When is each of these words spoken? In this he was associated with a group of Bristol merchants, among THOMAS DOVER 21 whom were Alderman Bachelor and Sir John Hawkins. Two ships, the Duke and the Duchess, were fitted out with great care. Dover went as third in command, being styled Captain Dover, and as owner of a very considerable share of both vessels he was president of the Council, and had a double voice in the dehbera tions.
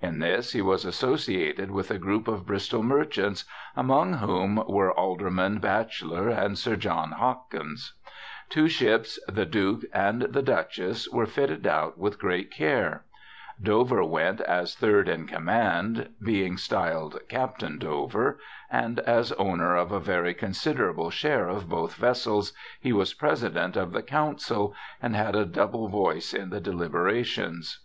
In 0.00 0.20
this 0.20 0.52
he 0.52 0.62
was 0.62 0.84
associated 0.84 1.72
with 1.72 1.90
a 1.90 1.98
group 1.98 2.28
of 2.28 2.46
Bristol 2.46 2.84
merchants, 2.84 3.44
among 3.76 4.12
THOMAS 4.12 4.20
DOVER 4.20 4.36
21 4.36 4.46
whom 4.46 4.74
were 4.76 4.92
Alderman 4.92 5.58
Bachelor 5.58 6.28
and 6.28 6.56
Sir 6.56 6.76
John 6.76 7.10
Hawkins. 7.10 7.94
Two 8.48 8.68
ships, 8.68 9.18
the 9.26 9.44
Duke 9.44 9.82
and 9.92 10.22
the 10.22 10.42
Duchess, 10.42 11.08
were 11.08 11.26
fitted 11.26 11.66
out 11.66 11.98
with 11.98 12.20
great 12.20 12.52
care. 12.52 13.02
Dover 13.60 14.04
went 14.04 14.40
as 14.42 14.76
third 14.76 15.08
in 15.08 15.26
command, 15.26 16.10
being 16.22 16.56
styled 16.56 17.18
Captain 17.28 17.78
Dover, 17.78 18.38
and 18.70 19.00
as 19.00 19.32
owner 19.32 19.74
of 19.74 19.90
a 19.90 19.98
very 19.98 20.34
considerable 20.34 21.10
share 21.10 21.48
of 21.48 21.68
both 21.68 21.96
vessels 21.96 22.52
he 22.80 22.92
was 22.92 23.12
president 23.12 23.74
of 23.76 23.90
the 23.92 24.04
Council, 24.04 24.72
and 25.02 25.16
had 25.16 25.34
a 25.34 25.44
double 25.44 25.88
voice 25.88 26.32
in 26.32 26.50
the 26.50 26.60
dehbera 26.60 27.24
tions. 27.26 27.80